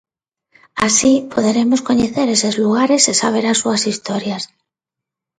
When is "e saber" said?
3.11-3.45